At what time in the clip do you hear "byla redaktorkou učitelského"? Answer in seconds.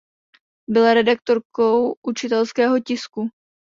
0.69-2.79